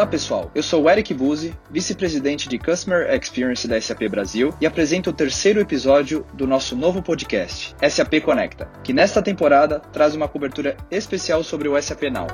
Olá 0.00 0.06
pessoal, 0.06 0.50
eu 0.54 0.62
sou 0.62 0.84
o 0.84 0.88
Eric 0.88 1.12
Buzzi, 1.12 1.54
vice-presidente 1.70 2.48
de 2.48 2.58
Customer 2.58 3.14
Experience 3.14 3.68
da 3.68 3.78
SAP 3.78 4.08
Brasil 4.08 4.50
e 4.58 4.64
apresento 4.64 5.10
o 5.10 5.12
terceiro 5.12 5.60
episódio 5.60 6.24
do 6.32 6.46
nosso 6.46 6.74
novo 6.74 7.02
podcast, 7.02 7.76
SAP 7.86 8.22
Conecta, 8.24 8.66
que 8.82 8.94
nesta 8.94 9.20
temporada 9.20 9.78
traz 9.78 10.14
uma 10.14 10.26
cobertura 10.26 10.74
especial 10.90 11.44
sobre 11.44 11.68
o 11.68 11.78
SAP 11.82 12.04
Now. 12.04 12.28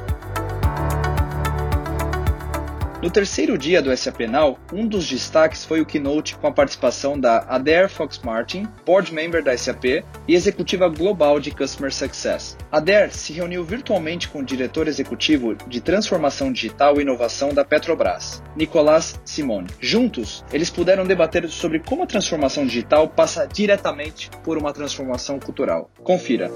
No 3.02 3.10
terceiro 3.10 3.58
dia 3.58 3.82
do 3.82 3.94
SAP 3.94 4.20
Now, 4.20 4.58
um 4.72 4.86
dos 4.86 5.06
destaques 5.06 5.66
foi 5.66 5.82
o 5.82 5.86
keynote 5.86 6.34
com 6.36 6.46
a 6.46 6.52
participação 6.52 7.20
da 7.20 7.44
Adair 7.46 7.90
Fox 7.90 8.18
Martin, 8.20 8.66
board 8.86 9.12
member 9.12 9.44
da 9.44 9.56
SAP 9.56 9.84
e 10.26 10.34
executiva 10.34 10.88
global 10.88 11.38
de 11.38 11.50
Customer 11.50 11.92
Success. 11.92 12.56
Adair 12.72 13.12
se 13.12 13.34
reuniu 13.34 13.62
virtualmente 13.62 14.28
com 14.28 14.38
o 14.38 14.44
diretor 14.44 14.88
executivo 14.88 15.54
de 15.68 15.80
transformação 15.82 16.50
digital 16.50 16.98
e 16.98 17.02
inovação 17.02 17.50
da 17.50 17.64
Petrobras, 17.64 18.42
Nicolás 18.56 19.20
Simone. 19.26 19.68
Juntos, 19.78 20.42
eles 20.50 20.70
puderam 20.70 21.04
debater 21.04 21.46
sobre 21.50 21.80
como 21.80 22.02
a 22.02 22.06
transformação 22.06 22.64
digital 22.64 23.08
passa 23.08 23.46
diretamente 23.46 24.30
por 24.42 24.56
uma 24.56 24.72
transformação 24.72 25.38
cultural. 25.38 25.90
Confira. 26.02 26.50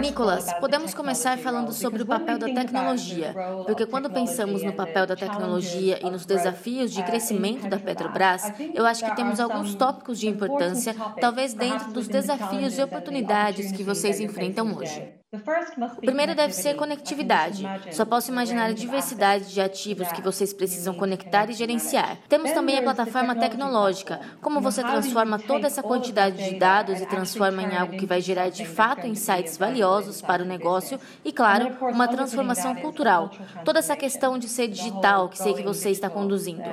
Nicolas, 0.00 0.52
podemos 0.54 0.94
começar 0.94 1.38
falando 1.38 1.72
sobre 1.72 2.02
o 2.02 2.06
papel 2.06 2.38
da 2.38 2.46
tecnologia, 2.46 3.34
porque 3.66 3.86
quando 3.86 4.10
pensamos 4.10 4.62
no 4.62 4.72
papel 4.72 5.06
da 5.06 5.16
tecnologia 5.16 5.98
e 6.00 6.10
nos 6.10 6.24
desafios 6.24 6.90
de 6.90 7.02
crescimento 7.02 7.68
da 7.68 7.78
Petrobras, 7.78 8.52
eu 8.74 8.86
acho 8.86 9.04
que 9.04 9.16
temos 9.16 9.40
alguns 9.40 9.74
tópicos 9.74 10.18
de 10.18 10.28
importância, 10.28 10.94
talvez 11.20 11.54
dentro 11.54 11.92
dos 11.92 12.08
desafios 12.08 12.78
e 12.78 12.82
oportunidades 12.82 13.72
que 13.72 13.82
vocês 13.82 14.20
enfrentam 14.20 14.74
hoje. 14.74 15.23
O 15.96 16.00
primeiro 16.00 16.34
deve 16.34 16.52
ser 16.52 16.74
conectividade. 16.74 17.64
Só 17.92 18.04
posso 18.04 18.30
imaginar 18.30 18.66
a 18.66 18.72
diversidade 18.72 19.52
de 19.52 19.60
ativos 19.60 20.10
que 20.12 20.22
vocês 20.22 20.52
precisam 20.52 20.94
conectar 20.94 21.48
e 21.50 21.52
gerenciar. 21.52 22.18
Temos 22.28 22.52
também 22.52 22.78
a 22.78 22.82
plataforma 22.82 23.34
tecnológica, 23.34 24.20
como 24.40 24.60
você 24.60 24.82
transforma 24.82 25.38
toda 25.38 25.66
essa 25.66 25.82
quantidade 25.82 26.36
de 26.36 26.58
dados 26.58 27.00
e 27.00 27.06
transforma 27.06 27.62
em 27.62 27.76
algo 27.76 27.96
que 27.96 28.06
vai 28.06 28.20
gerar 28.20 28.48
de 28.48 28.64
fato 28.64 29.06
insights 29.06 29.56
valiosos 29.56 30.20
para 30.20 30.42
o 30.42 30.46
negócio 30.46 30.98
e, 31.24 31.32
claro, 31.32 31.76
uma 31.80 32.08
transformação 32.08 32.74
cultural. 32.76 33.30
Toda 33.64 33.78
essa 33.78 33.96
questão 33.96 34.38
de 34.38 34.48
ser 34.48 34.68
digital 34.68 35.28
que 35.28 35.38
sei 35.38 35.54
que 35.54 35.62
você 35.62 35.90
está 35.90 36.08
conduzindo. 36.10 36.64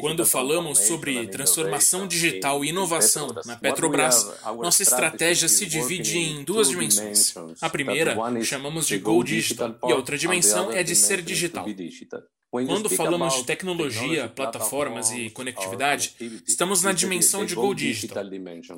Quando 0.00 0.26
falamos 0.26 0.78
sobre 0.80 1.26
transformação 1.28 2.06
digital 2.06 2.64
e 2.64 2.68
inovação 2.68 3.28
na 3.46 3.56
Petrobras, 3.56 4.42
nossa 4.52 4.82
estratégia 4.82 5.48
se 5.48 5.66
divide 5.66 6.18
em 6.18 6.44
duas 6.44 6.68
dimensões. 6.68 7.34
A 7.60 7.70
primeira 7.70 8.16
chamamos 8.42 8.86
de 8.86 8.98
Go 8.98 9.22
Digital 9.22 9.76
e 9.86 9.92
a 9.92 9.96
outra 9.96 10.18
dimensão 10.18 10.70
é 10.72 10.82
de 10.82 10.94
ser 10.94 11.22
digital. 11.22 11.66
Quando 12.50 12.88
falamos 12.88 13.34
de 13.34 13.44
tecnologia, 13.44 14.28
plataformas 14.28 15.10
e 15.10 15.28
conectividade, 15.30 16.14
estamos 16.46 16.82
na 16.82 16.92
dimensão 16.92 17.44
de 17.44 17.54
Go 17.56 17.74
Digital, 17.74 18.24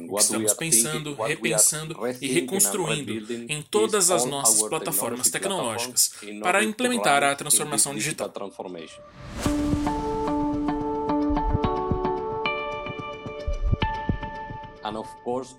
o 0.08 0.16
que 0.16 0.22
estamos 0.22 0.54
pensando, 0.54 1.14
repensando 1.14 1.94
e 2.18 2.26
reconstruindo 2.26 3.12
em 3.52 3.60
todas 3.60 4.10
as 4.10 4.24
nossas 4.24 4.66
plataformas 4.66 5.28
tecnológicas 5.28 6.10
para 6.42 6.64
implementar 6.64 7.22
a 7.22 7.34
transformação 7.34 7.94
digital. 7.94 8.32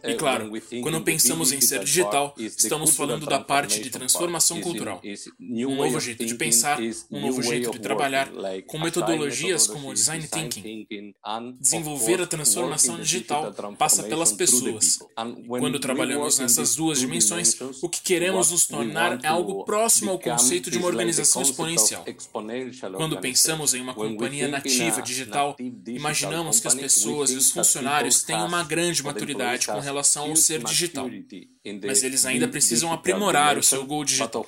E 0.04 0.16
claro, 0.16 0.50
quando 0.82 1.02
pensamos 1.02 1.52
em 1.52 1.60
ser 1.60 1.84
digital, 1.84 2.34
estamos 2.38 2.96
falando 2.96 3.26
da 3.26 3.40
parte 3.40 3.82
de 3.82 3.90
transformação 3.90 4.62
cultural. 4.62 5.02
Um 5.40 5.76
novo 5.76 6.00
jeito 6.00 6.26
de 6.26 6.36
pensar, 6.36 6.80
um 7.12 7.20
novo 7.20 7.44
jeito 7.44 7.72
de 7.72 7.80
trabalhar, 7.80 8.30
com 8.66 8.80
metodologias 8.80 9.68
como 9.68 9.94
Design 9.94 10.26
Thinking. 10.28 11.14
Desenvolver 11.60 12.22
a 12.22 12.28
transformação 12.28 13.00
digital 13.00 13.54
passa 13.78 14.04
pelas 14.04 14.32
pessoas. 14.32 15.00
Quando 15.48 15.80
trabalhamos 15.80 16.40
nessas 16.40 16.76
duas 16.76 17.00
dimensões, 17.00 17.58
o 17.82 17.90
que 17.90 18.02
queremos 18.02 18.52
nos 18.52 18.66
tornar 18.68 19.20
é 19.24 19.28
algo 19.28 19.66
próximo 19.66 20.12
ao 20.12 20.20
conceito 20.20 20.72
de 20.72 20.78
uma 20.78 20.88
organização 20.88 21.42
exponencial. 21.42 22.06
Quando 22.96 23.20
pensamos 23.20 23.74
em 23.74 23.82
uma 23.82 23.94
companhia 23.94 24.48
nativa 24.48 25.02
digital, 25.02 25.56
imaginamos 25.86 26.60
que 26.60 26.68
as 26.68 26.76
pessoas 26.76 27.32
e 27.32 27.36
os 27.36 27.52
funcionários 27.52 28.24
têm 28.24 28.38
uma 28.38 28.64
grande 28.64 29.04
maturidade 29.04 29.17
maturidade 29.20 29.68
com 29.68 29.80
relação 29.80 30.30
ao 30.30 30.36
ser 30.36 30.64
digital, 30.64 31.10
mas 31.86 32.04
eles 32.04 32.26
ainda 32.26 32.48
precisam 32.48 32.92
aprimorar 32.94 33.58
o 33.58 33.64
seu 33.64 33.86
Go 33.86 34.04
Digital. 34.04 34.46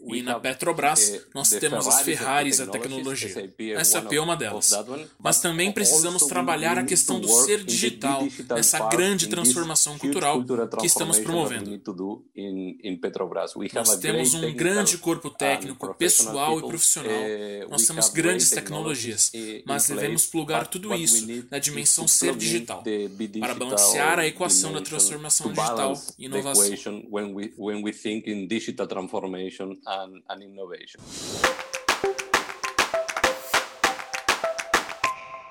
E 0.00 0.22
na 0.22 0.38
Petrobras, 0.38 1.10
eh, 1.10 1.22
nós 1.34 1.50
temos 1.50 1.86
as 1.86 2.02
Ferraris 2.02 2.58
da 2.58 2.66
tecnologia. 2.66 3.52
A 3.76 3.84
SAP 3.84 4.12
é 4.12 4.20
uma 4.20 4.36
delas. 4.36 4.72
Mas 5.18 5.40
também 5.40 5.72
precisamos 5.72 6.24
trabalhar 6.24 6.78
a 6.78 6.84
questão 6.84 7.20
do 7.20 7.28
ser 7.28 7.64
digital 7.64 8.26
nessa 8.50 8.88
grande 8.88 9.26
transformação 9.26 9.98
cultural 9.98 10.42
que 10.78 10.86
estamos 10.86 11.18
promovendo. 11.18 11.80
Nós 13.74 13.96
temos 13.98 14.34
um 14.34 14.52
grande 14.54 14.98
corpo 14.98 15.30
técnico, 15.30 15.94
pessoal 15.94 16.58
e 16.58 16.62
profissional. 16.62 17.12
Eh, 17.12 17.66
nós 17.68 17.86
temos 17.86 18.08
grandes 18.08 18.50
tecnologias, 18.50 19.32
mas 19.66 19.88
devemos 19.88 20.26
plugar 20.26 20.66
tudo 20.68 20.94
isso 20.94 21.26
na 21.50 21.58
dimensão 21.58 22.06
ser 22.06 22.36
digital 22.36 22.82
para 23.40 23.54
balancear 23.54 24.18
a 24.18 24.26
equação 24.26 24.72
da 24.72 24.80
transformação 24.80 25.52
digital 25.52 26.00
e 26.18 26.26
inovação 26.26 26.68
and, 29.88 30.22
and 30.28 30.42
innovation. 30.42 31.00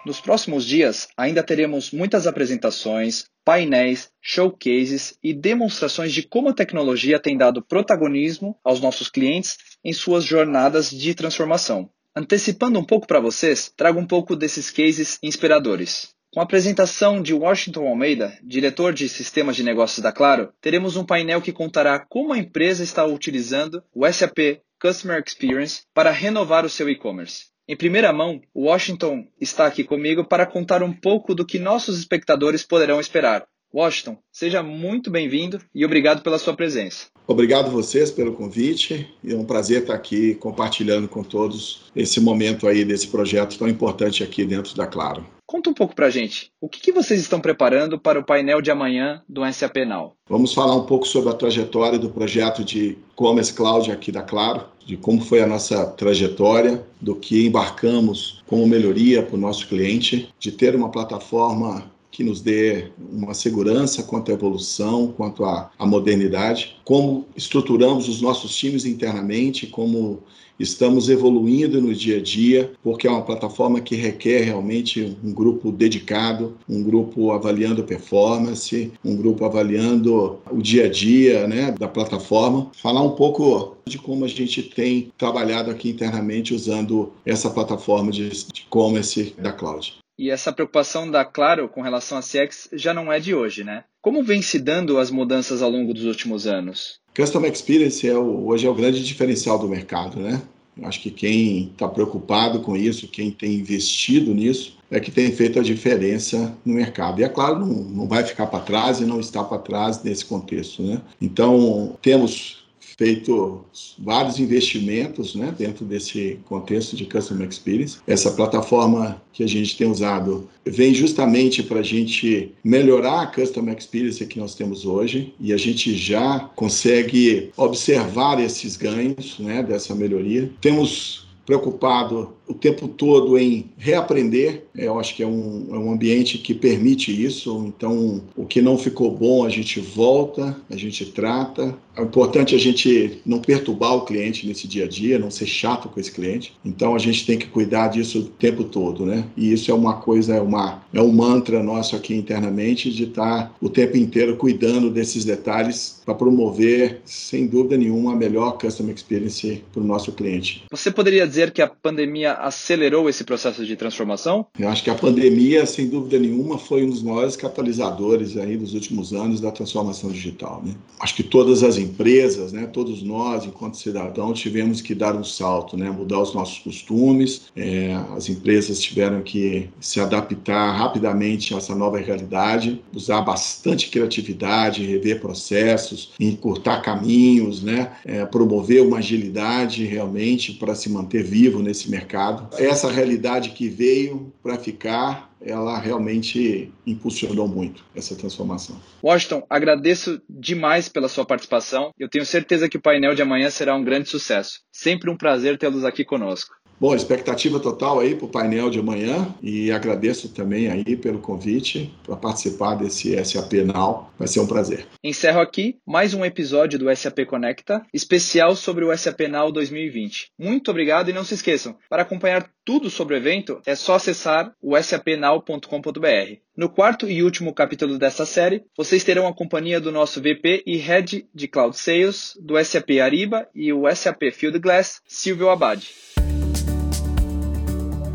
Nos 0.05 0.21
próximos 0.21 0.65
dias, 0.65 1.09
ainda 1.17 1.43
teremos 1.43 1.91
muitas 1.91 2.27
apresentações, 2.27 3.25
painéis, 3.43 4.09
showcases 4.21 5.17
e 5.21 5.33
demonstrações 5.33 6.13
de 6.13 6.23
como 6.23 6.47
a 6.47 6.53
tecnologia 6.53 7.19
tem 7.19 7.35
dado 7.35 7.61
protagonismo 7.61 8.57
aos 8.63 8.79
nossos 8.79 9.09
clientes 9.09 9.57
em 9.83 9.91
suas 9.91 10.23
jornadas 10.23 10.89
de 10.89 11.13
transformação. 11.13 11.89
Antecipando 12.15 12.79
um 12.79 12.85
pouco 12.85 13.05
para 13.05 13.19
vocês, 13.19 13.71
trago 13.75 13.99
um 13.99 14.07
pouco 14.07 14.33
desses 14.35 14.71
cases 14.71 15.19
inspiradores. 15.21 16.15
Com 16.37 16.41
a 16.41 16.43
apresentação 16.43 17.19
de 17.19 17.33
Washington 17.33 17.87
Almeida, 17.87 18.37
diretor 18.43 18.93
de 18.93 19.09
sistemas 19.09 19.55
de 19.55 19.63
negócios 19.63 20.03
da 20.03 20.11
Claro, 20.11 20.49
teremos 20.61 20.95
um 20.95 21.03
painel 21.03 21.41
que 21.41 21.51
contará 21.51 21.97
como 21.97 22.31
a 22.31 22.37
empresa 22.37 22.83
está 22.83 23.03
utilizando 23.03 23.81
o 23.91 24.05
SAP 24.05 24.61
Customer 24.79 25.23
Experience 25.25 25.81
para 25.95 26.11
renovar 26.11 26.63
o 26.63 26.69
seu 26.69 26.87
e-commerce. 26.91 27.45
Em 27.67 27.75
primeira 27.75 28.13
mão, 28.13 28.39
Washington 28.55 29.25
está 29.41 29.65
aqui 29.65 29.83
comigo 29.83 30.25
para 30.25 30.45
contar 30.45 30.83
um 30.83 30.93
pouco 30.93 31.33
do 31.33 31.43
que 31.43 31.57
nossos 31.57 31.97
espectadores 31.97 32.63
poderão 32.63 32.99
esperar. 32.99 33.47
Washington, 33.73 34.19
seja 34.31 34.61
muito 34.61 35.09
bem-vindo 35.09 35.59
e 35.73 35.83
obrigado 35.83 36.21
pela 36.21 36.37
sua 36.37 36.55
presença. 36.55 37.07
Obrigado 37.25 37.71
vocês 37.71 38.11
pelo 38.11 38.33
convite. 38.33 39.11
É 39.27 39.33
um 39.33 39.43
prazer 39.43 39.81
estar 39.81 39.95
aqui 39.95 40.35
compartilhando 40.35 41.07
com 41.07 41.23
todos 41.23 41.89
esse 41.95 42.21
momento 42.21 42.67
aí 42.67 42.85
desse 42.85 43.07
projeto 43.07 43.57
tão 43.57 43.67
importante 43.67 44.23
aqui 44.23 44.45
dentro 44.45 44.75
da 44.75 44.85
Claro. 44.85 45.35
Conta 45.47 45.69
um 45.69 45.73
pouco 45.73 45.95
para 45.95 46.07
a 46.07 46.09
gente, 46.09 46.51
o 46.59 46.67
que, 46.67 46.81
que, 46.81 46.91
vocês 46.91 47.21
estão 47.21 47.39
preparando 47.39 47.97
para 47.97 48.19
o 48.19 48.23
painel 48.23 48.61
de 48.61 48.69
amanhã 48.69 49.23
do 49.29 49.49
SAP 49.49 49.77
Now? 49.87 50.11
Vamos 50.29 50.53
falar 50.53 50.75
um 50.75 50.83
pouco 50.83 51.07
sobre 51.07 51.29
a 51.29 51.33
trajetória 51.33 51.97
do 51.97 52.09
projeto 52.09 52.65
de 52.65 52.97
Commerce 53.15 53.53
Cloud 53.53 53.89
aqui 53.89 54.11
da 54.11 54.21
Claro, 54.21 54.65
de 54.85 54.97
como 54.97 55.21
foi 55.21 55.41
a 55.41 55.47
nossa 55.47 55.85
trajetória, 55.85 56.85
do 56.99 57.15
que 57.15 57.47
embarcamos 57.47 58.43
como 58.45 58.67
melhoria 58.67 59.23
para 59.23 59.37
o 59.37 59.39
nosso 59.39 59.69
cliente, 59.69 60.27
de 60.37 60.51
ter 60.51 60.75
uma 60.75 60.91
plataforma 60.91 61.89
que 62.17 62.23
nos 62.23 62.41
dê 62.41 62.85
uma 63.13 63.35
segurança 63.35 64.01
quanto 64.01 64.31
à 64.31 64.33
evolução, 64.33 65.13
quanto 65.15 65.45
à, 65.45 65.69
à 65.77 65.85
modernidade, 65.85 66.75
como 66.83 67.27
estruturamos 67.35 68.09
os 68.09 68.23
nossos 68.23 68.55
times 68.55 68.85
internamente, 68.85 69.67
como 69.67 70.23
estamos 70.59 71.09
evoluindo 71.09 71.79
no 71.79 71.93
dia 71.93 72.17
a 72.17 72.19
dia, 72.19 72.71
porque 72.81 73.05
é 73.05 73.11
uma 73.11 73.21
plataforma 73.21 73.79
que 73.79 73.95
requer 73.95 74.45
realmente 74.45 75.15
um 75.23 75.31
grupo 75.31 75.71
dedicado, 75.71 76.57
um 76.67 76.81
grupo 76.81 77.31
avaliando 77.33 77.83
performance, 77.83 78.91
um 79.05 79.15
grupo 79.15 79.45
avaliando 79.45 80.39
o 80.49 80.59
dia 80.59 80.85
a 80.85 80.89
dia 80.89 81.47
né, 81.47 81.75
da 81.77 81.87
plataforma. 81.87 82.71
Falar 82.81 83.03
um 83.03 83.11
pouco 83.11 83.77
de 83.85 83.99
como 83.99 84.25
a 84.25 84.27
gente 84.27 84.63
tem 84.63 85.11
trabalhado 85.19 85.69
aqui 85.69 85.91
internamente 85.91 86.51
usando 86.51 87.11
essa 87.23 87.51
plataforma 87.51 88.09
de 88.09 88.31
e-commerce 88.55 89.35
da 89.37 89.51
cloud. 89.51 89.99
E 90.17 90.31
essa 90.31 90.51
preocupação 90.51 91.09
da 91.09 91.23
Claro 91.23 91.69
com 91.69 91.81
relação 91.81 92.17
a 92.17 92.21
CX 92.21 92.69
já 92.73 92.93
não 92.93 93.11
é 93.13 93.19
de 93.19 93.35
hoje, 93.35 93.63
né? 93.63 93.83
Como 94.01 94.23
vem 94.23 94.41
se 94.41 94.57
dando 94.57 94.97
as 94.97 95.11
mudanças 95.11 95.61
ao 95.61 95.69
longo 95.69 95.93
dos 95.93 96.05
últimos 96.05 96.47
anos? 96.47 96.99
Customer 97.15 97.51
Experience 97.51 98.07
é 98.07 98.17
o, 98.17 98.47
hoje 98.47 98.65
é 98.65 98.69
o 98.69 98.73
grande 98.73 99.03
diferencial 99.03 99.59
do 99.59 99.67
mercado, 99.67 100.19
né? 100.19 100.41
Acho 100.83 101.01
que 101.01 101.11
quem 101.11 101.71
está 101.71 101.87
preocupado 101.87 102.61
com 102.61 102.75
isso, 102.75 103.07
quem 103.07 103.31
tem 103.31 103.55
investido 103.55 104.33
nisso, 104.33 104.77
é 104.89 104.99
que 104.99 105.11
tem 105.11 105.31
feito 105.31 105.59
a 105.59 105.63
diferença 105.63 106.55
no 106.63 106.73
mercado. 106.73 107.19
E 107.19 107.23
é 107.23 107.29
claro, 107.29 107.59
não, 107.59 107.67
não 107.67 108.07
vai 108.07 108.23
ficar 108.23 108.47
para 108.47 108.59
trás 108.59 108.99
e 108.99 109.05
não 109.05 109.19
está 109.19 109.43
para 109.43 109.57
trás 109.57 110.03
nesse 110.03 110.25
contexto. 110.25 110.83
Né? 110.83 111.01
Então, 111.21 111.97
temos 112.01 112.66
feito 112.97 113.63
vários 113.99 114.39
investimentos 114.39 115.35
né, 115.35 115.53
dentro 115.55 115.85
desse 115.85 116.39
contexto 116.45 116.95
de 116.95 117.05
Customer 117.05 117.47
Experience. 117.47 117.99
Essa 118.07 118.31
plataforma 118.31 119.21
que 119.31 119.43
a 119.43 119.47
gente 119.47 119.77
tem 119.77 119.89
usado 119.89 120.49
vem 120.65 120.93
justamente 120.93 121.61
para 121.61 121.79
a 121.79 121.83
gente 121.83 122.51
melhorar 122.63 123.21
a 123.21 123.27
Customer 123.27 123.77
Experience 123.77 124.25
que 124.25 124.39
nós 124.39 124.55
temos 124.55 124.85
hoje 124.85 125.33
e 125.39 125.53
a 125.53 125.57
gente 125.57 125.95
já 125.95 126.39
consegue 126.55 127.51
observar 127.55 128.41
esses 128.41 128.75
ganhos 128.75 129.37
né, 129.39 129.61
dessa 129.61 129.93
melhoria. 129.93 130.51
Temos 130.59 131.27
preocupado 131.45 132.33
o 132.47 132.53
tempo 132.53 132.87
todo 132.87 133.37
em 133.37 133.65
reaprender. 133.77 134.63
Eu 134.75 134.99
acho 134.99 135.15
que 135.15 135.23
é 135.23 135.27
um, 135.27 135.67
é 135.71 135.77
um 135.77 135.91
ambiente 135.91 136.37
que 136.37 136.53
permite 136.53 137.11
isso. 137.11 137.65
Então, 137.67 138.21
o 138.35 138.45
que 138.45 138.61
não 138.61 138.77
ficou 138.77 139.11
bom, 139.11 139.45
a 139.45 139.49
gente 139.49 139.79
volta, 139.79 140.55
a 140.69 140.77
gente 140.77 141.05
trata. 141.05 141.75
É 141.95 142.01
importante 142.01 142.55
a 142.55 142.59
gente 142.59 143.19
não 143.25 143.39
perturbar 143.39 143.95
o 143.95 144.05
cliente 144.05 144.47
nesse 144.47 144.67
dia 144.67 144.85
a 144.85 144.87
dia, 144.87 145.19
não 145.19 145.31
ser 145.31 145.47
chato 145.47 145.89
com 145.89 145.99
esse 145.99 146.11
cliente. 146.11 146.53
Então, 146.63 146.95
a 146.95 146.99
gente 146.99 147.25
tem 147.25 147.37
que 147.37 147.47
cuidar 147.47 147.89
disso 147.89 148.19
o 148.19 148.23
tempo 148.25 148.63
todo, 148.63 149.05
né? 149.05 149.25
E 149.35 149.51
isso 149.51 149.71
é 149.71 149.73
uma 149.73 149.95
coisa, 149.95 150.35
é, 150.35 150.41
uma, 150.41 150.83
é 150.93 151.01
um 151.01 151.11
mantra 151.11 151.61
nosso 151.61 151.95
aqui 151.95 152.15
internamente 152.15 152.91
de 152.91 153.05
estar 153.05 153.55
o 153.59 153.69
tempo 153.69 153.97
inteiro 153.97 154.37
cuidando 154.37 154.89
desses 154.89 155.25
detalhes 155.25 156.01
para 156.05 156.13
promover, 156.13 157.01
sem 157.03 157.47
dúvida 157.47 157.77
nenhuma, 157.77 158.13
a 158.13 158.15
melhor 158.15 158.57
customer 158.57 158.95
experience 158.95 159.63
para 159.73 159.81
o 159.81 159.85
nosso 159.85 160.11
cliente. 160.11 160.63
Você 160.71 160.91
poderia 160.91 161.27
dizer 161.27 161.51
que 161.51 161.61
a 161.61 161.67
pandemia 161.67 162.36
acelerou 162.39 163.09
esse 163.09 163.23
processo 163.23 163.65
de 163.65 163.75
transformação? 163.75 164.45
Eu 164.57 164.69
acho 164.69 164.83
que 164.83 164.89
a 164.89 164.95
pandemia, 164.95 165.65
sem 165.65 165.87
dúvida 165.87 166.19
nenhuma, 166.19 166.57
foi 166.57 166.83
um 166.83 166.89
dos 166.89 167.01
maiores 167.01 167.35
catalisadores 167.35 168.37
aí 168.37 168.57
dos 168.57 168.73
últimos 168.73 169.13
anos 169.13 169.39
da 169.39 169.51
transformação 169.51 170.09
digital. 170.09 170.61
Né? 170.65 170.73
Acho 170.99 171.15
que 171.15 171.23
todas 171.23 171.63
as 171.63 171.77
empresas, 171.77 172.51
né, 172.51 172.67
todos 172.67 173.03
nós, 173.03 173.45
enquanto 173.45 173.77
cidadãos, 173.77 174.39
tivemos 174.39 174.81
que 174.81 174.93
dar 174.93 175.15
um 175.15 175.23
salto, 175.23 175.77
né, 175.77 175.89
mudar 175.89 176.19
os 176.19 176.33
nossos 176.33 176.59
costumes. 176.59 177.43
É, 177.55 177.93
as 178.15 178.29
empresas 178.29 178.79
tiveram 178.79 179.21
que 179.21 179.69
se 179.79 179.99
adaptar 179.99 180.71
rapidamente 180.71 181.53
a 181.53 181.57
essa 181.57 181.75
nova 181.75 181.97
realidade, 181.97 182.81
usar 182.93 183.21
bastante 183.21 183.89
criatividade, 183.89 184.85
rever 184.85 185.19
processos, 185.19 186.11
encurtar 186.19 186.81
caminhos, 186.81 187.61
né, 187.61 187.91
é, 188.05 188.25
promover 188.25 188.81
uma 188.83 188.97
agilidade 188.97 189.85
realmente 189.85 190.53
para 190.53 190.75
se 190.75 190.89
manter 190.89 191.23
vivo 191.23 191.59
nesse 191.59 191.89
mercado. 191.89 192.26
Essa 192.57 192.91
realidade 192.91 193.49
que 193.51 193.67
veio 193.69 194.33
para 194.41 194.57
ficar, 194.57 195.31
ela 195.41 195.77
realmente 195.79 196.71
impulsionou 196.85 197.47
muito 197.47 197.83
essa 197.95 198.15
transformação. 198.15 198.79
Washington, 199.03 199.45
agradeço 199.49 200.21
demais 200.29 200.89
pela 200.89 201.07
sua 201.07 201.25
participação. 201.25 201.91
Eu 201.97 202.09
tenho 202.09 202.25
certeza 202.25 202.67
que 202.69 202.77
o 202.77 202.81
painel 202.81 203.15
de 203.15 203.21
amanhã 203.21 203.49
será 203.49 203.75
um 203.75 203.83
grande 203.83 204.09
sucesso. 204.09 204.61
Sempre 204.71 205.09
um 205.09 205.17
prazer 205.17 205.57
tê-los 205.57 205.85
aqui 205.85 206.03
conosco. 206.03 206.55
Bom, 206.79 206.93
expectativa 206.93 207.59
total 207.59 207.99
aí 207.99 208.13
para 208.13 208.25
o 208.25 208.29
painel 208.29 208.69
de 208.69 208.77
amanhã 208.79 209.33
e 209.41 209.71
agradeço 209.71 210.29
também 210.29 210.69
aí 210.69 210.95
pelo 210.95 211.17
convite 211.17 211.91
para 212.03 212.15
participar 212.15 212.75
desse 212.75 213.17
SAP 213.25 213.53
Now. 213.65 214.11
Vai 214.17 214.27
ser 214.27 214.41
um 214.41 214.47
prazer. 214.47 214.85
Encerro 215.03 215.39
aqui 215.39 215.79
mais 215.83 216.13
um 216.13 216.23
episódio 216.23 216.77
do 216.77 216.95
SAP 216.95 217.25
Conecta, 217.25 217.83
especial 217.91 218.55
sobre 218.55 218.85
o 218.85 218.95
SAP 218.95 219.21
Now 219.21 219.51
2020. 219.51 220.27
Muito 220.37 220.69
obrigado 220.69 221.09
e 221.09 221.13
não 221.13 221.23
se 221.23 221.33
esqueçam, 221.33 221.75
para 221.89 222.03
acompanhar 222.03 222.47
tudo 222.63 222.91
sobre 222.91 223.15
o 223.15 223.17
evento 223.17 223.59
é 223.65 223.75
só 223.75 223.95
acessar 223.95 224.53
o 224.61 224.79
sapnow.com.br. 224.79 226.35
No 226.55 226.69
quarto 226.69 227.09
e 227.09 227.23
último 227.23 227.53
capítulo 227.53 227.97
dessa 227.97 228.25
série, 228.25 228.63
vocês 228.75 229.03
terão 229.03 229.25
a 229.25 229.33
companhia 229.33 229.79
do 229.79 229.91
nosso 229.91 230.21
VP 230.21 230.63
e 230.65 230.77
Head 230.77 231.27
de 231.33 231.47
Cloud 231.47 231.75
Sales, 231.75 232.33
do 232.39 232.63
SAP 232.63 232.99
Ariba 233.01 233.47
e 233.55 233.73
o 233.73 233.83
SAP 233.95 234.31
Fieldglass, 234.31 235.01
Silvio 235.07 235.49
Abad. 235.49 235.87